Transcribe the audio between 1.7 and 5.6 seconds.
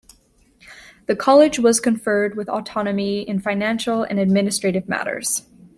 conferred with autonomy in financial and administrative matters.